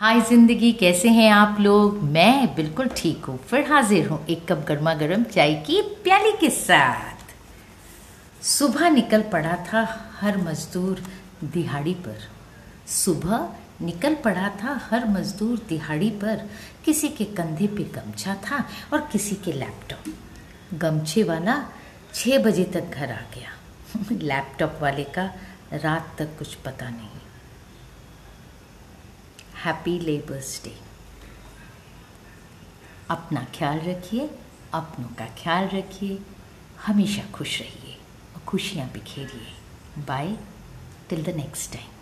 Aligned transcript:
हाय 0.00 0.20
ज़िंदगी, 0.20 0.72
कैसे 0.72 1.08
हैं 1.08 1.30
आप 1.30 1.56
लोग? 1.60 2.02
मैं 2.02 2.54
बिल्कुल 2.54 2.88
ठीक 2.96 3.24
हूँ। 3.24 3.38
फिर 3.38 3.72
हाजिर 3.72 4.08
हूँ 4.08 4.26
एक 4.26 4.52
कप 4.52 4.64
गर्मा 4.68 4.94
गर्म 4.94 5.24
चाय 5.24 5.54
की 5.54 5.82
प्याली 5.82 6.32
के 6.40 6.50
साथ। 6.50 7.34
सुबह 8.44 8.90
निकल 8.90 9.22
पड़ा 9.22 9.56
था 9.56 10.10
हर 10.20 10.36
मजदूर 10.36 11.02
दिहाड़ी 11.44 11.94
पर। 11.94 12.18
सुबह 12.86 13.48
निकल 13.82 14.14
पड़ा 14.14 14.48
था 14.48 14.80
हर 14.90 15.08
मजदूर 15.08 15.58
दिहाड़ी 15.68 16.10
पर। 16.10 16.48
किसी 16.84 17.08
के 17.08 17.24
कंधे 17.24 17.66
पे 17.66 17.84
गमछा 17.84 18.34
था 18.34 18.64
और 18.92 19.08
किसी 19.12 19.34
के 19.34 19.52
लैपटॉप। 19.52 20.14
गमछे 20.74 21.22
वाला 21.22 21.64
छः 22.14 22.38
बजे 22.38 22.64
तक 22.64 22.90
घर 22.94 23.12
आ 23.12 23.22
गया। 23.34 23.50
लैपटॉप 24.12 24.78
वाले 24.82 25.04
का 25.04 25.34
रात 25.72 26.16
तक 26.18 26.38
कुछ 26.38 26.54
पता 26.54 26.90
नहीं। 26.90 27.27
हैप्पी 29.64 29.98
लेबर्स 29.98 30.60
डे 30.64 30.74
अपना 33.10 33.46
ख्याल 33.54 33.78
रखिए, 33.80 34.28
अपनों 34.74 35.08
का 35.08 35.26
ख्याल 35.38 35.68
रखिए, 35.68 36.18
हमेशा 36.86 37.22
खुश 37.34 37.60
रहिए 37.60 37.96
और 38.34 38.42
खुशियाँ 38.42 38.88
बिखेरिए। 38.92 40.04
Bye 40.04 40.36
till 41.10 41.22
the 41.24 41.36
next 41.36 41.72
time 41.72 41.97